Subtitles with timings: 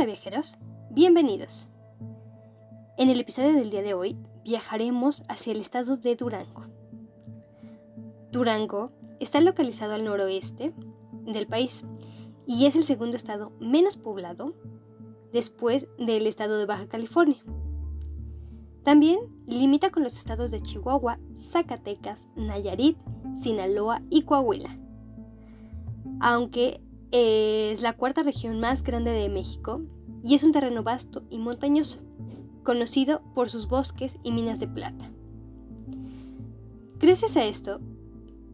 [0.00, 0.56] Hola viajeros,
[0.88, 1.68] bienvenidos.
[2.96, 6.64] En el episodio del día de hoy viajaremos hacia el estado de Durango.
[8.32, 10.72] Durango está localizado al noroeste
[11.26, 11.84] del país
[12.46, 14.54] y es el segundo estado menos poblado
[15.34, 17.44] después del estado de Baja California.
[18.82, 22.96] También limita con los estados de Chihuahua, Zacatecas, Nayarit,
[23.34, 24.78] Sinaloa y Coahuila.
[26.20, 26.80] Aunque
[27.12, 29.82] es la cuarta región más grande de México
[30.22, 32.00] y es un terreno vasto y montañoso,
[32.62, 35.10] conocido por sus bosques y minas de plata.
[36.98, 37.80] Gracias a esto,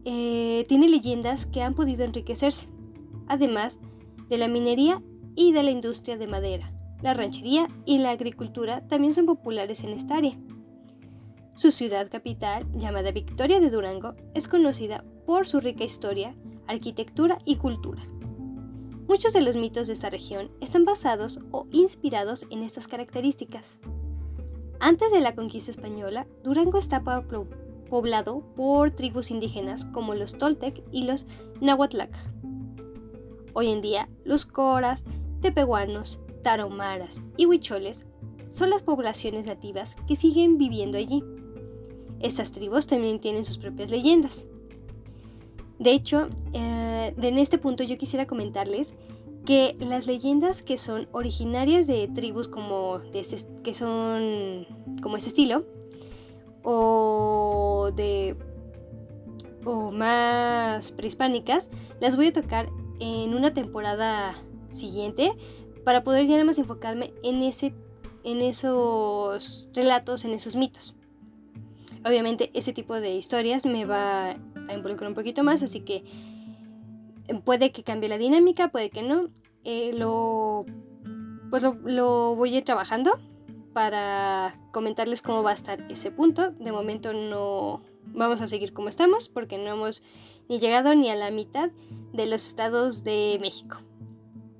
[0.05, 2.69] eh, tiene leyendas que han podido enriquecerse,
[3.27, 3.79] además
[4.29, 5.03] de la minería
[5.35, 6.73] y de la industria de madera.
[7.01, 10.37] La ranchería y la agricultura también son populares en esta área.
[11.55, 16.35] Su ciudad capital, llamada Victoria de Durango, es conocida por su rica historia,
[16.67, 18.01] arquitectura y cultura.
[19.07, 23.77] Muchos de los mitos de esta región están basados o inspirados en estas características.
[24.81, 27.23] Antes de la conquista española, Durango estaba
[27.89, 31.25] poblado por tribus indígenas como los Toltec y los
[31.61, 32.19] Nahuatlaca.
[33.53, 35.05] Hoy en día, los coras,
[35.39, 38.05] tepehuanos, taromaras y huicholes
[38.49, 41.23] son las poblaciones nativas que siguen viviendo allí.
[42.19, 44.47] Estas tribus también tienen sus propias leyendas.
[45.79, 48.93] De hecho, eh, en este punto yo quisiera comentarles
[49.45, 54.65] que las leyendas que son originarias de tribus como de este, que son
[55.01, 55.65] como ese estilo
[56.63, 58.35] o de
[59.63, 61.69] o más prehispánicas
[62.01, 62.69] las voy a tocar
[62.99, 64.35] en una temporada
[64.69, 65.31] siguiente
[65.85, 67.73] para poder ya nada más enfocarme en ese
[68.25, 70.93] en esos relatos, en esos mitos.
[72.05, 74.35] Obviamente ese tipo de historias me va
[74.67, 76.03] a involucrar un poquito más, así que
[77.27, 79.29] eh, puede que cambie la dinámica, puede que no.
[79.63, 80.65] Eh, lo,
[81.49, 83.19] pues lo, voy a ir trabajando
[83.73, 86.51] para comentarles cómo va a estar ese punto.
[86.51, 90.03] De momento no vamos a seguir como estamos porque no hemos
[90.49, 91.71] ni llegado ni a la mitad
[92.13, 93.77] de los estados de México.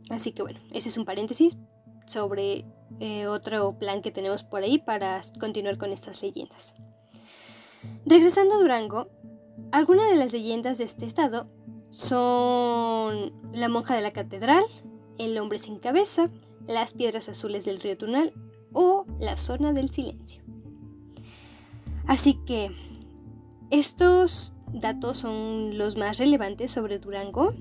[0.09, 1.57] Así que bueno, ese es un paréntesis
[2.05, 2.65] sobre
[2.99, 6.75] eh, otro plan que tenemos por ahí para continuar con estas leyendas.
[8.05, 9.09] Regresando a Durango,
[9.71, 11.47] algunas de las leyendas de este estado
[11.89, 14.63] son la monja de la catedral,
[15.17, 16.29] el hombre sin cabeza,
[16.67, 18.33] las piedras azules del río Tunal
[18.73, 20.43] o la zona del silencio.
[22.05, 22.71] Así que
[23.69, 27.53] estos datos son los más relevantes sobre Durango.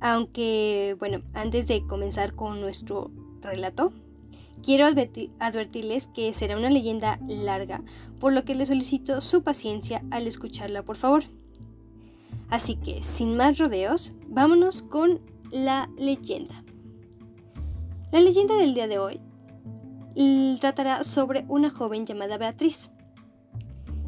[0.00, 3.10] Aunque, bueno, antes de comenzar con nuestro
[3.42, 3.92] relato,
[4.62, 7.82] Quiero advertirles que será una leyenda larga,
[8.20, 11.24] por lo que les solicito su paciencia al escucharla, por favor.
[12.48, 15.20] Así que, sin más rodeos, vámonos con
[15.50, 16.62] la leyenda.
[18.12, 19.20] La leyenda del día de hoy
[20.60, 22.90] tratará sobre una joven llamada Beatriz.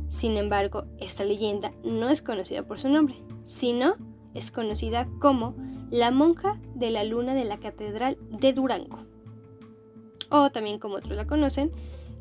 [0.08, 3.94] Sin embargo, esta leyenda no es conocida por su nombre, sino
[4.34, 5.54] es conocida como
[5.90, 9.12] la monja de la luna de la Catedral de Durango
[10.32, 11.70] o también como otros la conocen,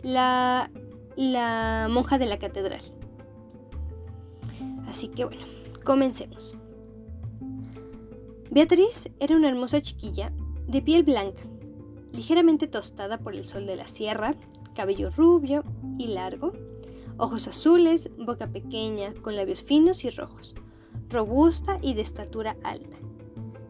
[0.03, 0.69] la,
[1.16, 2.82] la monja de la catedral.
[4.88, 5.44] Así que bueno,
[5.84, 6.58] comencemos.
[8.50, 10.34] Beatriz era una hermosa chiquilla
[10.68, 11.42] de piel blanca,
[12.12, 14.36] ligeramente tostada por el sol de la sierra,
[14.76, 15.64] cabello rubio
[15.98, 16.52] y largo,
[17.18, 20.54] ojos azules, boca pequeña, con labios finos y rojos,
[21.10, 22.98] robusta y de estatura alta,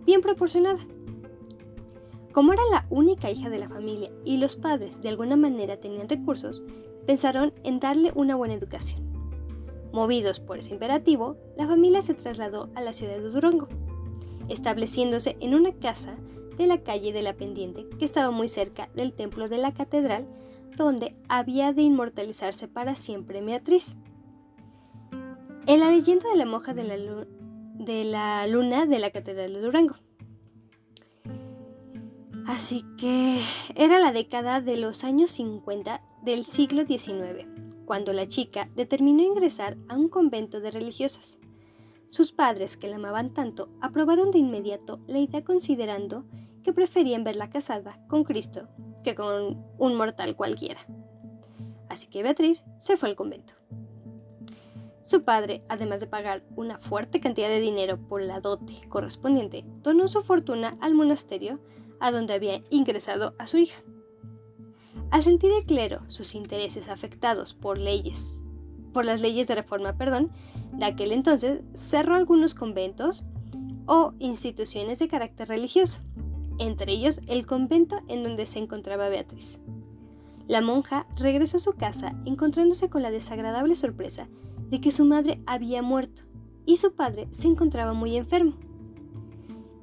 [0.06, 0.80] bien proporcionada.
[2.32, 6.08] Como era la única hija de la familia y los padres de alguna manera tenían
[6.08, 6.64] recursos,
[7.12, 9.02] pensaron en darle una buena educación.
[9.92, 13.68] Movidos por ese imperativo, la familia se trasladó a la ciudad de Durango,
[14.48, 16.16] estableciéndose en una casa
[16.56, 20.26] de la calle de la Pendiente que estaba muy cerca del templo de la catedral
[20.78, 23.98] donde había de inmortalizarse para siempre Beatriz.
[25.68, 26.96] En la leyenda de la monja de la,
[27.74, 29.96] de la luna de la catedral de Durango,
[32.48, 33.42] Así que
[33.76, 37.48] era la década de los años 50 del siglo XIX,
[37.86, 41.40] cuando la chica determinó ingresar a un convento de religiosas.
[42.10, 46.26] Sus padres, que la amaban tanto, aprobaron de inmediato la idea considerando
[46.64, 48.68] que preferían verla casada con Cristo
[49.04, 50.80] que con un mortal cualquiera.
[51.90, 53.54] Así que Beatriz se fue al convento.
[55.04, 60.08] Su padre, además de pagar una fuerte cantidad de dinero por la dote correspondiente, donó
[60.08, 61.60] su fortuna al monasterio
[62.02, 63.82] a donde había ingresado a su hija.
[65.10, 68.42] Al sentir el clero sus intereses afectados por leyes,
[68.92, 70.32] por las leyes de reforma, perdón,
[70.74, 73.24] de aquel entonces cerró algunos conventos
[73.86, 76.02] o instituciones de carácter religioso
[76.62, 79.60] entre ellos el convento en donde se encontraba Beatriz.
[80.48, 84.28] La monja regresó a su casa encontrándose con la desagradable sorpresa
[84.70, 86.24] de que su madre había muerto
[86.66, 88.54] y su padre se encontraba muy enfermo.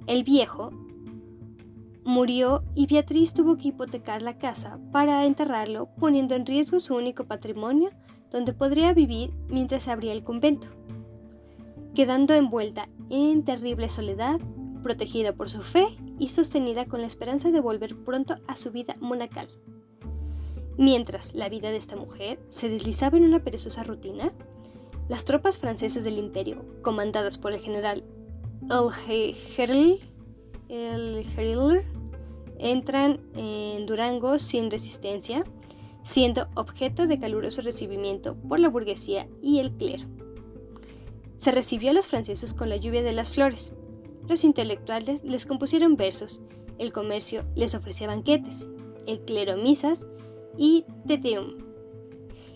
[0.07, 0.71] El viejo
[2.09, 7.27] murió y Beatriz tuvo que hipotecar la casa para enterrarlo, poniendo en riesgo su único
[7.27, 7.91] patrimonio
[8.31, 10.69] donde podría vivir mientras abría el convento,
[11.95, 14.41] quedando envuelta en terrible soledad,
[14.83, 15.85] protegida por su fe
[16.19, 19.51] y sostenida con la esperanza de volver pronto a su vida monacal.
[20.79, 24.33] Mientras la vida de esta mujer se deslizaba en una perezosa rutina,
[25.11, 28.03] las tropas francesas del imperio, comandadas por el general
[28.71, 30.01] El
[30.69, 31.25] el
[32.59, 35.45] entran en Durango sin resistencia,
[36.03, 40.05] siendo objeto de caluroso recibimiento por la burguesía y el clero.
[41.37, 43.73] Se recibió a los franceses con la lluvia de las flores.
[44.27, 46.41] Los intelectuales les compusieron versos,
[46.79, 48.67] el comercio les ofrecía banquetes,
[49.07, 50.07] el clero misas
[50.57, 51.59] y teteum.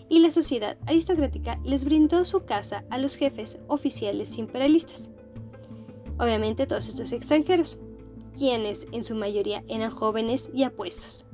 [0.09, 5.09] Y la sociedad aristocrática les brindó su casa a los jefes oficiales imperialistas.
[6.19, 7.79] Obviamente todos estos extranjeros,
[8.37, 11.25] quienes en su mayoría eran jóvenes y apuestos.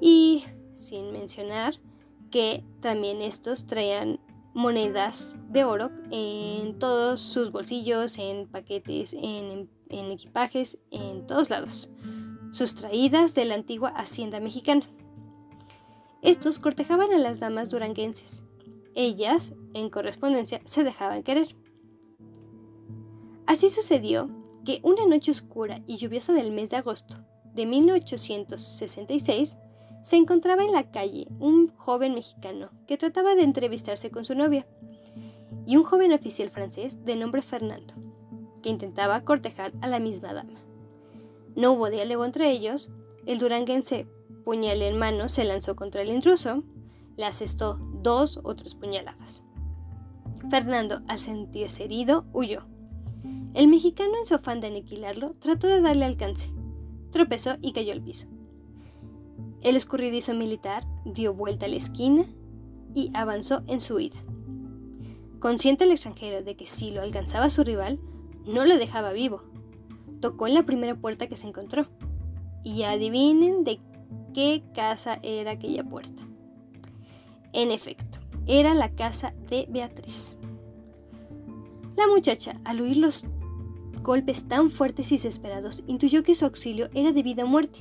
[0.00, 1.74] Y sin mencionar
[2.30, 4.20] que también estos traían
[4.54, 11.90] monedas de oro en todos sus bolsillos, en paquetes, en, equipajes, en todos lados,
[12.50, 14.88] sustraídas de la antigua hacienda mexicana.
[16.22, 18.42] Estos cortejaban a las damas duranguenses.
[18.94, 21.54] Ellas, en correspondencia, se dejaban querer.
[23.46, 24.28] Así sucedió
[24.68, 27.16] que una noche oscura y lluviosa del mes de agosto
[27.54, 29.56] de 1866
[30.02, 34.66] se encontraba en la calle un joven mexicano que trataba de entrevistarse con su novia
[35.64, 37.94] y un joven oficial francés de nombre Fernando,
[38.62, 40.60] que intentaba cortejar a la misma dama.
[41.56, 42.90] No hubo diálogo entre ellos,
[43.24, 44.06] el duranguense,
[44.44, 46.62] puñal en mano, se lanzó contra el intruso,
[47.16, 49.44] le asestó dos o tres puñaladas.
[50.50, 52.66] Fernando, al sentirse herido, huyó.
[53.54, 56.52] El mexicano, en su afán de aniquilarlo, trató de darle alcance.
[57.10, 58.28] Tropezó y cayó al piso.
[59.62, 62.24] El escurridizo militar dio vuelta a la esquina
[62.94, 64.18] y avanzó en su huida.
[65.40, 67.98] Consciente el extranjero de que si lo alcanzaba su rival,
[68.46, 69.42] no lo dejaba vivo.
[70.20, 71.88] Tocó en la primera puerta que se encontró.
[72.64, 73.80] Y adivinen de
[74.34, 76.22] qué casa era aquella puerta.
[77.52, 80.37] En efecto, era la casa de Beatriz.
[81.98, 83.26] La muchacha, al oír los
[84.04, 87.80] golpes tan fuertes y desesperados, intuyó que su auxilio era de vida o muerte.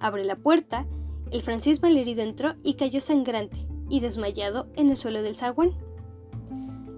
[0.00, 0.84] Abre la puerta,
[1.30, 5.74] el francés malherido entró y cayó sangrante y desmayado en el suelo del zaguán.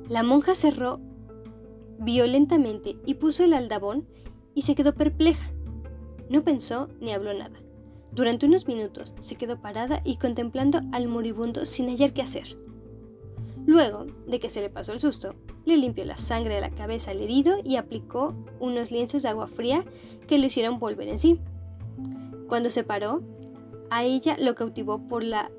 [0.08, 1.00] La monja cerró
[1.98, 4.08] violentamente y puso el aldabón
[4.54, 5.52] y se quedó perpleja.
[6.30, 7.60] No pensó ni habló nada.
[8.10, 12.56] Durante unos minutos se quedó parada y contemplando al moribundo sin hallar qué hacer.
[13.66, 15.34] Luego de que se le pasó el susto,
[15.64, 19.48] le limpió la sangre de la cabeza al herido y aplicó unos lienzos de agua
[19.48, 19.84] fría
[20.28, 21.40] que lo hicieron volver en sí.
[22.48, 23.20] Cuando se paró,
[23.90, 25.50] a ella lo cautivó por, la,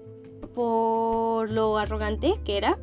[0.55, 2.79] por lo arrogante que era,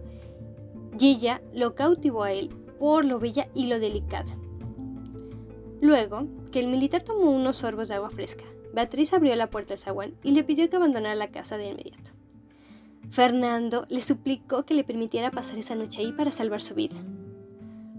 [0.98, 4.36] y ella lo cautivó a él por lo bella y lo delicada.
[5.80, 9.78] Luego que el militar tomó unos sorbos de agua fresca, Beatriz abrió la puerta del
[9.78, 12.13] zaguán y le pidió que abandonara la casa de inmediato.
[13.10, 16.96] Fernando le suplicó que le permitiera pasar esa noche ahí para salvar su vida.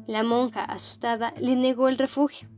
[0.08, 2.50] La monja, asustada, le negó el refugio.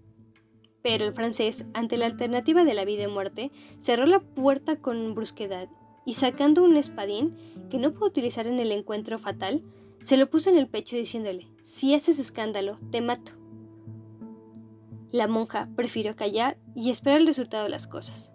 [0.82, 5.14] Pero el francés, ante la alternativa de la vida y muerte, cerró la puerta con
[5.14, 5.70] brusquedad
[6.06, 7.36] y sacando un espadín
[7.70, 9.64] que no pudo utilizar en el encuentro fatal,
[10.02, 13.34] se lo puso en el pecho diciéndole, si haces escándalo, te mato.
[15.12, 18.32] La monja prefirió callar y esperar el resultado de las cosas.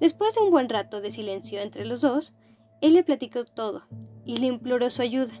[0.00, 2.34] Después de un buen rato de silencio entre los dos,
[2.84, 3.84] él le platicó todo
[4.26, 5.32] y le imploró su ayuda.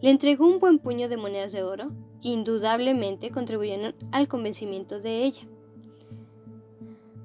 [0.00, 1.90] Le entregó un buen puño de monedas de oro
[2.20, 5.42] que indudablemente contribuyeron al convencimiento de ella.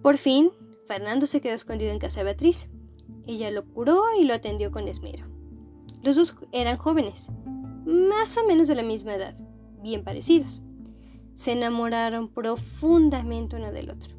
[0.01, 0.49] Por fin,
[0.87, 2.67] Fernando se quedó escondido en casa de Beatriz.
[3.27, 5.27] Ella lo curó y lo atendió con esmero.
[6.01, 7.29] Los dos eran jóvenes,
[7.85, 9.37] más o menos de la misma edad,
[9.83, 10.63] bien parecidos.
[11.35, 14.15] Se enamoraron profundamente uno del otro.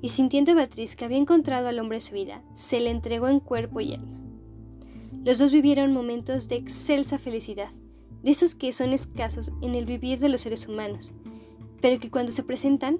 [0.00, 3.40] Y sintiendo Beatriz que había encontrado al hombre de su vida, se le entregó en
[3.40, 4.19] cuerpo y alma.
[5.24, 7.70] Los dos vivieron momentos de excelsa felicidad,
[8.22, 11.12] de esos que son escasos en el vivir de los seres humanos,
[11.82, 12.98] pero que cuando se presentan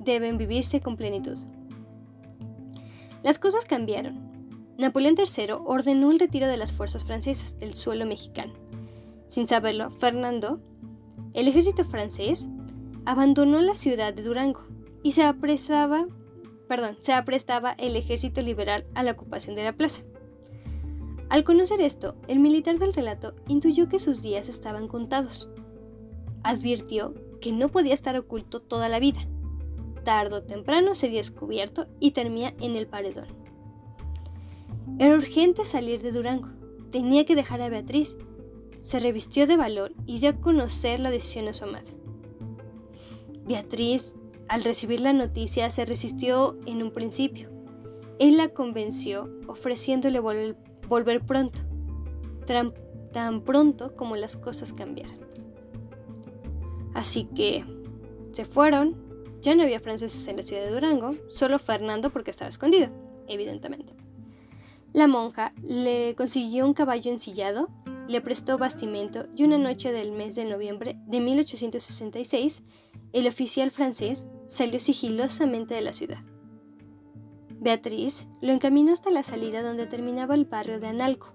[0.00, 1.38] deben vivirse con plenitud.
[3.22, 4.32] Las cosas cambiaron.
[4.78, 8.54] Napoleón III ordenó el retiro de las fuerzas francesas del suelo mexicano.
[9.28, 10.60] Sin saberlo, Fernando,
[11.34, 12.48] el ejército francés,
[13.04, 14.66] abandonó la ciudad de Durango
[15.02, 15.30] y se
[16.68, 20.02] perdón, se aprestaba el ejército liberal a la ocupación de la plaza.
[21.28, 25.48] Al conocer esto, el militar del relato intuyó que sus días estaban contados.
[26.42, 29.20] Advirtió que no podía estar oculto toda la vida.
[30.04, 33.26] Tardo o temprano sería descubierto y termina en el paredón.
[34.98, 36.50] Era urgente salir de Durango.
[36.90, 38.16] Tenía que dejar a Beatriz.
[38.82, 41.90] Se revistió de valor y dio a conocer la decisión a su amada.
[43.46, 44.14] Beatriz,
[44.48, 47.50] al recibir la noticia, se resistió en un principio.
[48.18, 50.56] Él la convenció ofreciéndole volver
[50.88, 51.60] pronto,
[53.12, 55.18] tan, pronto como las cosas cambiaran.
[56.94, 57.64] Así que
[58.30, 58.96] se fueron,
[59.40, 62.88] ya no había franceses en la ciudad de Durango, solo Fernando porque estaba escondido,
[63.28, 63.94] evidentemente.
[64.92, 67.68] La monja le consiguió un caballo ensillado,
[68.06, 72.62] le prestó bastimento y una noche del mes de noviembre de 1866,
[73.12, 76.22] el oficial francés salió sigilosamente de la ciudad.
[77.64, 81.32] Beatriz lo encaminó hasta la salida donde terminaba el barrio de Analco.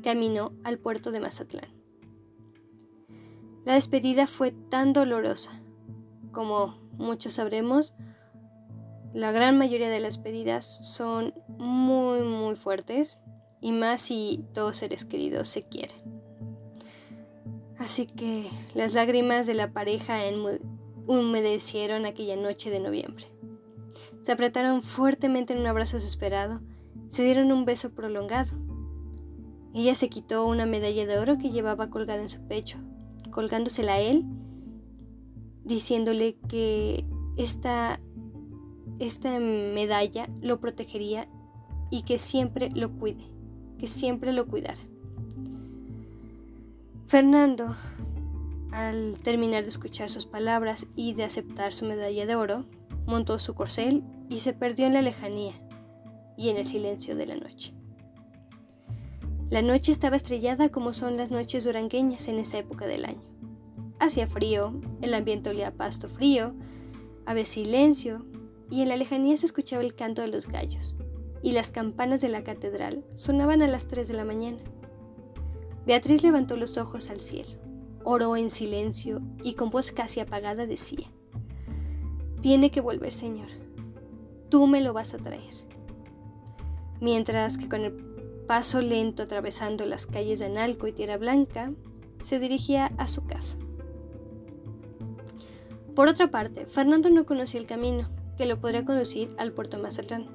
[0.00, 1.68] Caminó al puerto de Mazatlán.
[3.64, 5.60] La despedida fue tan dolorosa.
[6.30, 7.94] Como muchos sabremos,
[9.12, 10.64] la gran mayoría de las despedidas
[10.94, 13.18] son muy muy fuertes
[13.60, 15.98] y más si dos seres queridos se quieren.
[17.76, 20.20] Así que las lágrimas de la pareja
[21.08, 23.39] humedecieron aquella noche de noviembre.
[24.22, 26.60] Se apretaron fuertemente en un abrazo desesperado,
[27.08, 28.52] se dieron un beso prolongado.
[29.72, 32.78] Ella se quitó una medalla de oro que llevaba colgada en su pecho,
[33.30, 34.24] colgándosela a él,
[35.64, 37.04] diciéndole que
[37.36, 38.00] esta,
[38.98, 41.28] esta medalla lo protegería
[41.90, 43.24] y que siempre lo cuide,
[43.78, 44.80] que siempre lo cuidara.
[47.06, 47.76] Fernando,
[48.70, 52.66] al terminar de escuchar sus palabras y de aceptar su medalla de oro,
[53.06, 55.54] montó su corcel y se perdió en la lejanía
[56.36, 57.74] y en el silencio de la noche.
[59.50, 63.22] La noche estaba estrellada como son las noches durangueñas en esa época del año.
[63.98, 66.54] Hacía frío, el ambiente olía a pasto frío,
[67.26, 68.24] había silencio
[68.70, 70.96] y en la lejanía se escuchaba el canto de los gallos
[71.42, 74.58] y las campanas de la catedral sonaban a las 3 de la mañana.
[75.86, 77.58] Beatriz levantó los ojos al cielo,
[78.04, 81.10] oró en silencio y con voz casi apagada decía,
[82.40, 83.48] tiene que volver, Señor.
[84.48, 85.54] Tú me lo vas a traer.
[87.00, 87.92] Mientras que con el
[88.46, 91.72] paso lento atravesando las calles de Analco y Tierra Blanca,
[92.20, 93.56] se dirigía a su casa.
[95.94, 100.26] Por otra parte, Fernando no conocía el camino que lo podría conducir al puerto Mazatlán,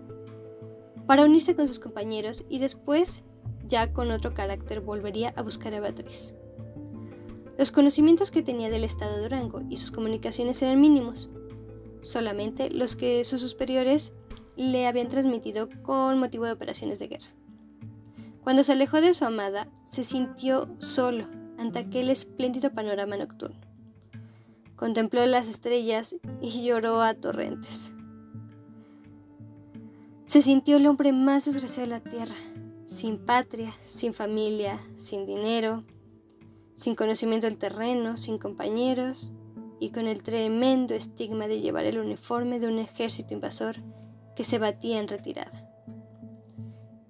[1.07, 3.23] para unirse con sus compañeros y después,
[3.67, 6.33] ya con otro carácter, volvería a buscar a Beatriz.
[7.57, 11.29] Los conocimientos que tenía del estado de Durango y sus comunicaciones eran mínimos,
[12.05, 14.13] solamente los que sus superiores
[14.55, 17.27] le habían transmitido con motivo de operaciones de guerra.
[18.43, 23.59] Cuando se alejó de su amada, se sintió solo ante aquel espléndido panorama nocturno.
[24.75, 27.93] Contempló las estrellas y lloró a torrentes.
[30.25, 32.35] Se sintió el hombre más desgraciado de la tierra,
[32.85, 35.83] sin patria, sin familia, sin dinero,
[36.75, 39.31] sin conocimiento del terreno, sin compañeros,
[39.85, 43.83] y con el tremendo estigma de llevar el uniforme de un ejército invasor
[44.35, 45.69] que se batía en retirada.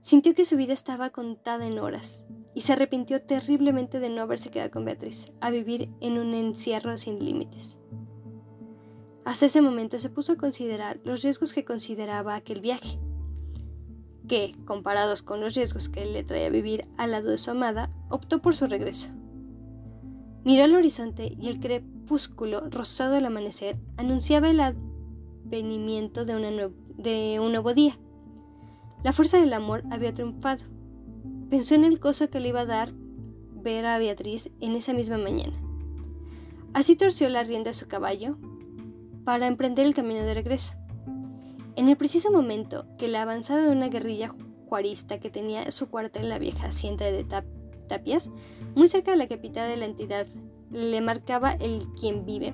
[0.02, 4.52] Sintió que su vida estaba contada en horas y se arrepintió terriblemente de no haberse
[4.52, 7.80] quedado con Beatriz, a vivir en un encierro sin límites.
[9.24, 13.00] Hasta ese momento se puso a considerar los riesgos que consideraba aquel viaje,
[14.28, 18.42] que, comparados con los riesgos que le traía vivir al lado de su amada, optó
[18.42, 19.08] por su regreso.
[20.44, 21.62] Miró al horizonte y el
[22.06, 26.36] crepúsculo rosado del amanecer anunciaba el advenimiento de,
[27.40, 27.98] un nuevo día.
[29.04, 30.66] La fuerza del amor había triunfado.
[31.50, 35.18] Pensó en el gozo que le iba a dar ver a Beatriz en esa misma
[35.18, 35.60] mañana.
[36.76, 38.38] Así torció la rienda de su caballo
[39.24, 40.76] para emprender el camino de regreso.
[41.76, 44.30] En el preciso momento que la avanzada de una guerrilla
[44.70, 47.46] juarista que tenía su cuartel en la vieja hacienda de Tap
[47.88, 48.30] Tapias,
[48.76, 50.28] muy cerca de la capital de la entidad,
[50.72, 52.54] le marcaba el quien vive.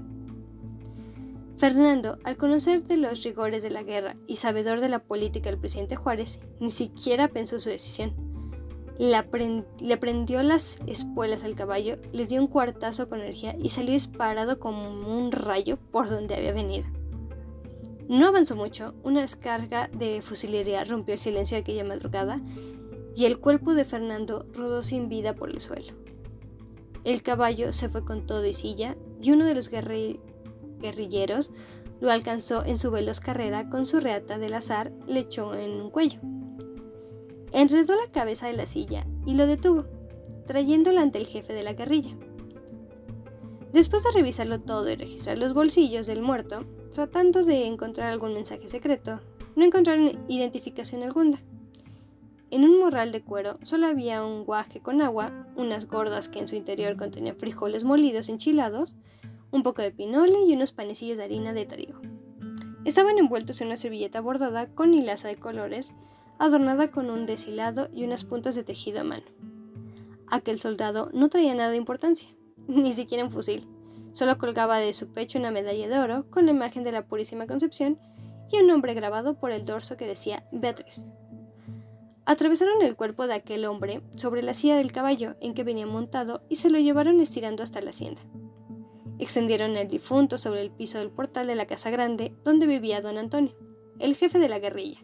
[1.57, 5.59] Fernando, al conocer de los rigores de la guerra y sabedor de la política del
[5.59, 8.15] presidente Juárez, ni siquiera pensó su decisión.
[8.97, 14.59] le prendió las espuelas al caballo, le dio un cuartazo con energía y salió disparado
[14.59, 16.87] como un rayo por donde había venido.
[18.07, 22.41] No avanzó mucho, una descarga de fusilería rompió el silencio de aquella madrugada
[23.15, 26.00] y el cuerpo de Fernando rodó sin vida por el suelo.
[27.03, 31.51] El caballo se fue con todo y silla y uno de los guerrilleros
[31.99, 35.89] lo alcanzó en su veloz carrera con su reata del azar, le echó en un
[35.91, 36.19] cuello.
[37.53, 39.85] Enredó la cabeza de la silla y lo detuvo,
[40.47, 42.15] trayéndolo ante el jefe de la guerrilla.
[43.71, 48.67] Después de revisarlo todo y registrar los bolsillos del muerto, tratando de encontrar algún mensaje
[48.67, 49.21] secreto,
[49.55, 51.41] no encontraron identificación alguna.
[52.51, 56.49] En un morral de cuero solo había un guaje con agua, unas gordas que en
[56.49, 58.93] su interior contenían frijoles molidos enchilados,
[59.51, 62.01] un poco de pinole y unos panecillos de harina de trigo.
[62.83, 65.93] Estaban envueltos en una servilleta bordada con hilaza de colores,
[66.39, 69.23] adornada con un deshilado y unas puntas de tejido a mano.
[70.27, 72.27] Aquel soldado no traía nada de importancia,
[72.67, 73.65] ni siquiera un fusil.
[74.11, 77.47] Solo colgaba de su pecho una medalla de oro con la imagen de la Purísima
[77.47, 77.97] Concepción
[78.51, 81.05] y un nombre grabado por el dorso que decía Beatriz.
[82.25, 86.43] Atravesaron el cuerpo de aquel hombre sobre la silla del caballo en que venía montado
[86.49, 88.21] y se lo llevaron estirando hasta la hacienda.
[89.17, 93.17] Extendieron el difunto sobre el piso del portal de la casa grande donde vivía don
[93.17, 93.55] Antonio,
[93.99, 94.99] el jefe de la guerrilla.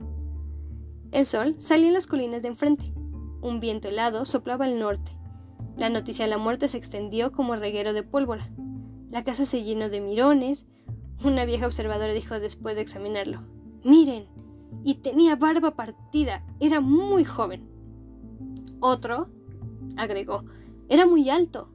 [1.12, 2.94] El sol salía en las colinas de enfrente.
[3.42, 5.12] Un viento helado soplaba al norte.
[5.78, 8.50] La noticia de la muerte se extendió como reguero de pólvora.
[9.10, 10.66] La casa se llenó de mirones.
[11.24, 13.44] Una vieja observadora dijo después de examinarlo,
[13.84, 14.28] Miren,
[14.84, 17.68] y tenía barba partida, era muy joven.
[18.80, 19.30] Otro,
[19.96, 20.46] agregó,
[20.90, 21.70] era muy alto.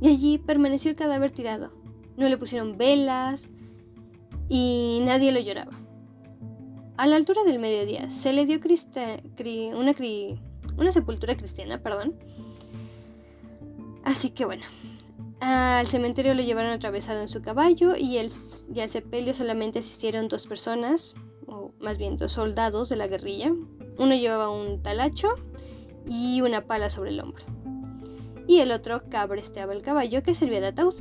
[0.00, 1.72] Y allí permaneció el cadáver tirado.
[2.16, 3.48] No le pusieron velas
[4.48, 5.72] y nadie lo lloraba.
[6.96, 8.60] A la altura del mediodía se le dio
[9.76, 9.94] una,
[10.76, 12.14] una sepultura cristiana, perdón.
[14.04, 14.64] Así que bueno,
[15.40, 18.30] al cementerio lo llevaron atravesado en su caballo y, el,
[18.74, 21.14] y al sepelio solamente asistieron dos personas,
[21.84, 23.52] más bien dos soldados de la guerrilla.
[23.98, 25.28] Uno llevaba un talacho
[26.06, 27.44] y una pala sobre el hombro.
[28.46, 30.94] Y el otro cabresteaba el caballo que servía de ataúd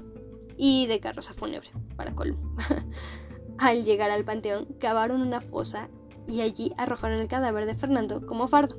[0.57, 2.55] y de carroza fúnebre, para colmo.
[3.57, 5.89] Al llegar al panteón, cavaron una fosa
[6.27, 8.77] y allí arrojaron el cadáver de Fernando como fardo.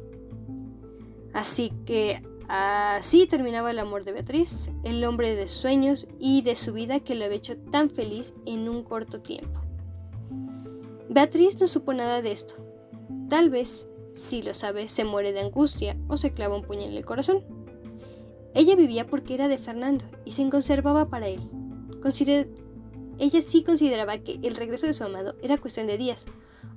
[1.33, 6.73] Así que así terminaba el amor de Beatriz, el hombre de sueños y de su
[6.73, 9.64] vida que lo había hecho tan feliz en un corto tiempo.
[11.15, 12.57] Beatriz no supo nada de esto.
[13.29, 16.97] Tal vez, si lo sabe, se muere de angustia o se clava un puñal en
[16.97, 17.45] el corazón.
[18.53, 21.49] Ella vivía porque era de Fernando y se conservaba para él.
[23.21, 26.27] ella sí consideraba que el regreso de su amado era cuestión de días,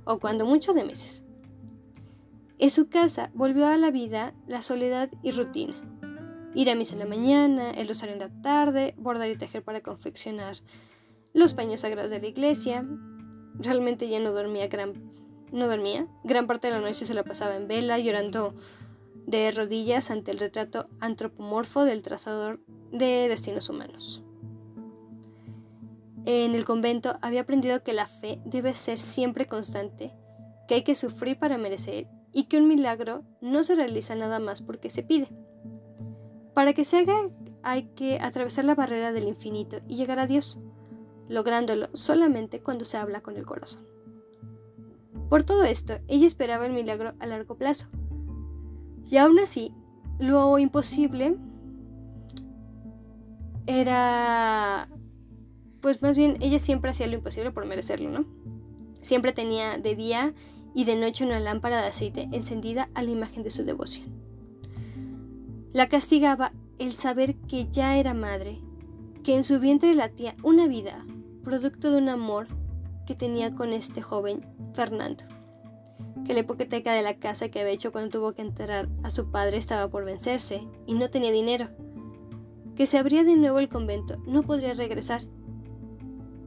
[0.04, 1.24] o cuando mucho de meses.
[2.60, 5.74] En su casa volvió a la vida la soledad y rutina.
[6.54, 9.80] Ir a misa en la mañana, el rosario en la tarde, bordar y tejer para
[9.80, 10.58] confeccionar
[11.32, 12.86] los paños sagrados de la iglesia,
[13.58, 14.94] realmente ya no dormía gran,
[15.52, 16.06] no dormía.
[16.24, 18.54] Gran parte de la noche se la pasaba en vela, llorando
[19.26, 24.24] de rodillas ante el retrato antropomorfo del trazador de destinos humanos.
[26.24, 30.12] En el convento había aprendido que la fe debe ser siempre constante,
[30.66, 34.60] que hay que sufrir para merecer y que un milagro no se realiza nada más
[34.60, 35.28] porque se pide.
[36.54, 37.30] Para que se haga
[37.62, 40.58] hay que atravesar la barrera del infinito y llegar a Dios
[41.28, 43.82] lográndolo solamente cuando se habla con el corazón.
[45.28, 47.86] Por todo esto, ella esperaba el milagro a largo plazo.
[49.10, 49.72] Y aún así,
[50.18, 51.36] lo imposible
[53.66, 54.88] era...
[55.80, 58.24] Pues más bien, ella siempre hacía lo imposible por merecerlo, ¿no?
[59.00, 60.34] Siempre tenía de día
[60.74, 64.06] y de noche una lámpara de aceite encendida a la imagen de su devoción.
[65.72, 68.60] La castigaba el saber que ya era madre,
[69.22, 71.04] que en su vientre latía una vida,
[71.48, 72.46] producto de un amor
[73.06, 75.24] que tenía con este joven Fernando,
[76.26, 79.30] que la hipoteca de la casa que había hecho cuando tuvo que enterrar a su
[79.30, 81.70] padre estaba por vencerse y no tenía dinero,
[82.76, 85.22] que se abría de nuevo el convento, no podría regresar.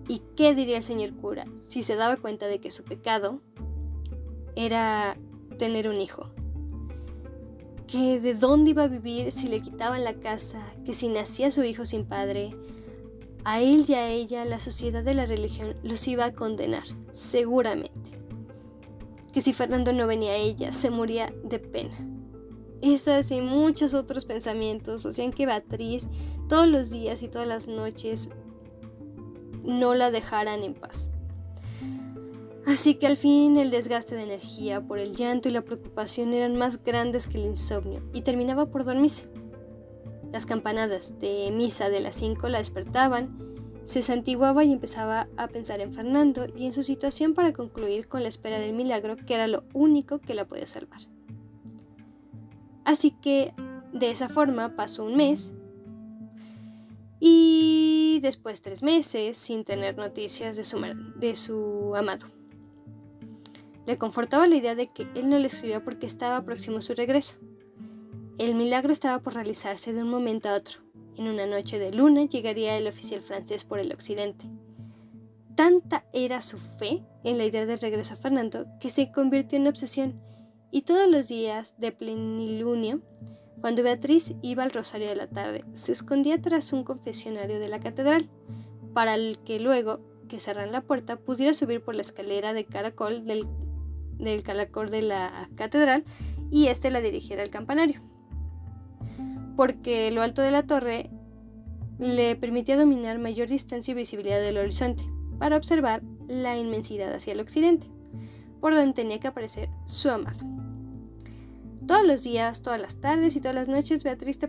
[0.07, 3.41] ¿Y qué diría el señor cura si se daba cuenta de que su pecado
[4.55, 5.17] era
[5.57, 6.29] tener un hijo?
[7.87, 11.63] que de dónde iba a vivir si le quitaban la casa, que si nacía su
[11.63, 12.55] hijo sin padre,
[13.43, 18.11] a él y a ella la sociedad de la religión los iba a condenar, seguramente.
[19.33, 21.97] Que si Fernando no venía a ella, se moría de pena.
[22.81, 26.07] Esas y muchos otros pensamientos hacían que Beatriz
[26.49, 28.31] todos los días y todas las noches
[29.63, 31.11] no la dejaran en paz.
[32.65, 36.57] Así que al fin el desgaste de energía por el llanto y la preocupación eran
[36.57, 39.27] más grandes que el insomnio y terminaba por dormirse.
[40.31, 43.37] Las campanadas de misa de las cinco la despertaban,
[43.83, 48.23] se santiguaba y empezaba a pensar en Fernando y en su situación para concluir con
[48.23, 51.01] la espera del milagro que era lo único que la podía salvar.
[52.85, 53.53] Así que
[53.93, 55.53] de esa forma pasó un mes
[57.19, 60.81] y y después tres meses sin tener noticias de su,
[61.15, 62.27] de su amado.
[63.87, 66.93] Le confortaba la idea de que él no le escribía porque estaba próximo a su
[66.93, 67.37] regreso.
[68.37, 70.79] El milagro estaba por realizarse de un momento a otro.
[71.17, 74.49] En una noche de luna llegaría el oficial francés por el occidente.
[75.55, 79.67] Tanta era su fe en la idea de regreso a Fernando que se convirtió en
[79.67, 80.21] obsesión
[80.71, 83.01] y todos los días de plenilunio,
[83.59, 87.79] cuando Beatriz iba al rosario de la tarde, se escondía tras un confesionario de la
[87.79, 88.29] catedral,
[88.93, 93.25] para el que luego que cerraran la puerta pudiera subir por la escalera de caracol
[93.25, 93.45] del,
[94.17, 96.05] del calacor de la catedral
[96.49, 98.01] y éste la dirigiera al campanario.
[99.55, 101.09] Porque lo alto de la torre
[101.99, 105.03] le permitía dominar mayor distancia y visibilidad del horizonte
[105.37, 107.87] para observar la inmensidad hacia el occidente,
[108.59, 110.39] por donde tenía que aparecer su amado.
[111.87, 114.39] Todos los días, todas las tardes y todas las noches Beatriz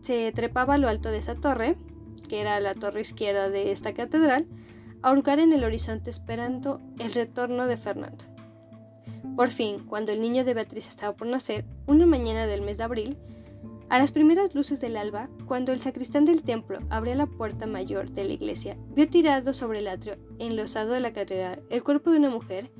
[0.00, 1.76] se trepaba a lo alto de esa torre,
[2.28, 4.46] que era la torre izquierda de esta catedral,
[5.02, 8.24] a hurgar en el horizonte esperando el retorno de Fernando.
[9.36, 12.84] Por fin, cuando el niño de Beatriz estaba por nacer, una mañana del mes de
[12.84, 13.18] abril,
[13.92, 18.10] a las primeras luces del alba, cuando el sacristán del templo abría la puerta mayor
[18.10, 22.16] de la iglesia, vio tirado sobre el atrio, enlosado de la catedral, el cuerpo de
[22.16, 22.72] una mujer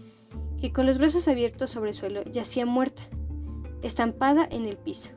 [0.59, 3.03] que con los brazos abiertos sobre el suelo yacía muerta
[3.83, 5.11] estampada en el piso,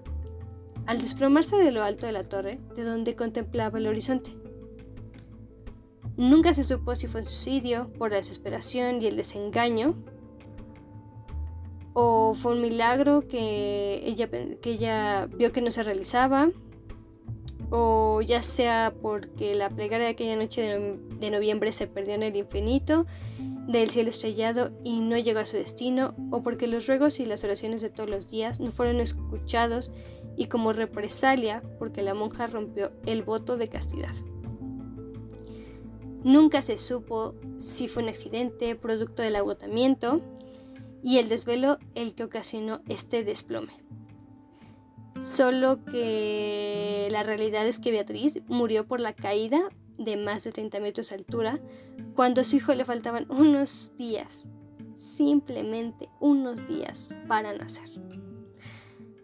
[0.86, 4.36] al desplomarse de lo alto de la torre, de donde contemplaba el horizonte.
[6.18, 9.96] Nunca se supo si fue un suicidio por la desesperación y el desengaño,
[11.98, 16.52] o fue un milagro que ella, que ella vio que no se realizaba,
[17.72, 22.36] o ya sea porque la plegaria de aquella noche de, noviembre se perdió en el
[22.36, 23.06] infinito
[23.66, 27.46] del cielo estrellado y no llegó a su destino, o porque los ruegos y las
[27.46, 29.94] oraciones de todos los días no fueron escuchados
[30.36, 34.14] y como represalia porque la monja rompió el voto de castidad.
[36.26, 40.22] Nunca se supo si fue un accidente producto del agotamiento
[41.06, 43.74] y el desvelo el que ocasionó este desplome.
[45.22, 50.80] Solo que la realidad es que Beatriz murió por la caída de más de 30
[50.80, 51.60] metros de altura
[52.16, 54.48] cuando a su hijo le faltaban unos días,
[54.96, 57.88] simplemente unos días para nacer.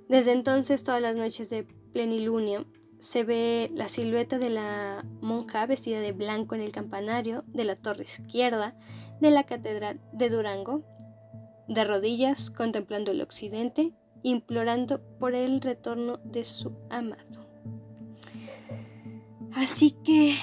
[0.08, 2.68] Desde entonces, todas las noches de plenilunio,
[3.00, 7.76] se ve la silueta de la monja vestida de blanco en el campanario de la
[7.76, 8.78] torre izquierda
[9.20, 10.84] de la catedral de Durango,
[11.68, 13.94] de rodillas contemplando el occidente
[14.24, 17.48] implorando por el retorno de su amado.
[19.54, 20.36] Así que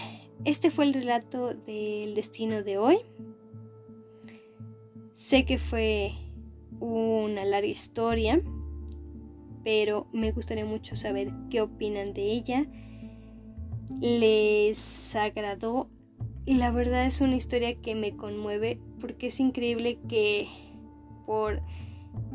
[0.44, 2.98] este fue el relato del destino de hoy.
[5.12, 6.12] Sé que fue
[6.80, 8.40] una larga historia,
[9.64, 12.66] pero me gustaría mucho saber qué opinan de ella.
[14.00, 15.90] ¿Les agradó?
[16.46, 20.46] La verdad es una historia que me conmueve porque es increíble que
[21.28, 21.60] por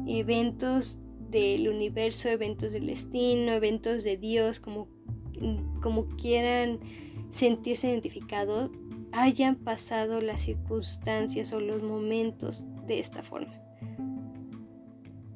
[0.05, 0.99] eventos
[1.31, 4.87] del universo, eventos del destino, eventos de Dios, como,
[5.81, 6.79] como quieran
[7.31, 8.69] sentirse identificados,
[9.11, 13.59] hayan pasado las circunstancias o los momentos de esta forma.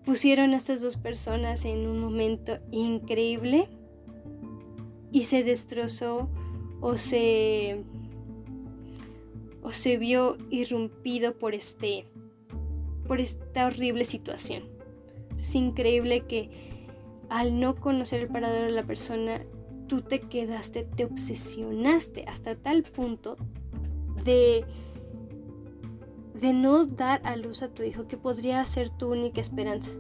[0.05, 3.69] Pusieron a estas dos personas en un momento increíble
[5.11, 6.29] y se destrozó
[6.79, 7.83] o se
[9.63, 12.05] o se vio irrumpido por este
[13.07, 14.63] por esta horrible situación.
[15.33, 16.49] Es increíble que
[17.29, 19.41] al no conocer el paradero de la persona,
[19.87, 23.37] tú te quedaste, te obsesionaste hasta tal punto
[24.23, 24.65] de,
[26.39, 29.91] de no dar a luz a tu hijo que podría ser tu única esperanza.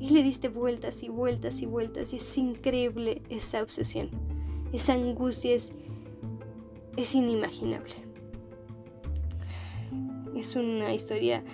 [0.00, 4.10] Y le diste vueltas y vueltas y vueltas y es increíble esa obsesión.
[4.72, 5.72] Esa angustia es,
[6.96, 7.94] es inimaginable.
[10.36, 11.44] Es una historia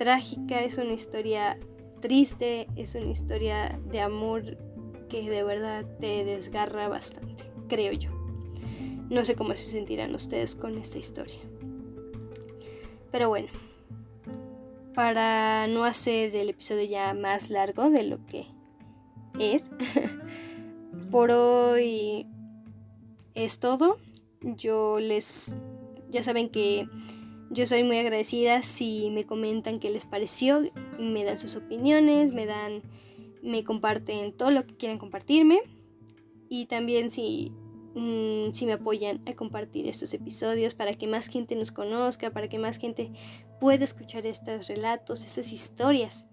[0.00, 1.58] trágica, es una historia
[2.00, 4.56] triste, es una historia de amor
[5.10, 8.08] que de verdad te desgarra bastante, creo yo.
[9.10, 11.36] No sé cómo se sentirán ustedes con esta historia.
[13.12, 13.48] Pero bueno,
[14.94, 18.46] para no hacer el episodio ya más largo de lo que
[19.38, 19.70] es,
[21.10, 22.26] por hoy
[23.34, 23.98] es todo.
[24.40, 25.58] Yo les,
[26.08, 26.88] ya saben que
[27.50, 30.62] yo soy muy agradecida si me comentan qué les pareció,
[30.98, 32.82] me dan sus opiniones, me dan,
[33.42, 35.60] me comparten todo lo que quieran compartirme
[36.48, 37.52] y también si,
[37.96, 42.48] mm, si me apoyan a compartir estos episodios para que más gente nos conozca, para
[42.48, 43.10] que más gente
[43.60, 46.26] pueda escuchar estos relatos, estas historias.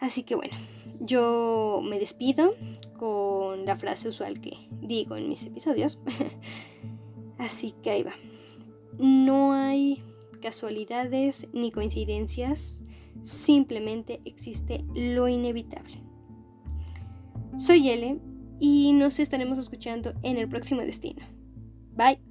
[0.00, 0.56] Así que bueno,
[1.00, 2.54] yo me despido
[2.96, 6.00] con la frase usual que digo en mis episodios.
[7.38, 8.14] Así que ahí va.
[8.98, 10.02] No hay
[10.40, 12.82] casualidades ni coincidencias,
[13.22, 16.02] simplemente existe lo inevitable.
[17.56, 18.18] Soy Ele
[18.60, 21.22] y nos estaremos escuchando en el próximo destino.
[21.96, 22.27] Bye.